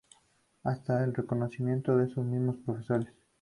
Hasta 0.63 1.03
el 1.03 1.13
reconocimiento 1.13 1.95
de 1.95 2.05
esos 2.05 2.25
mismos 2.25 2.55
profesores. 2.65 3.13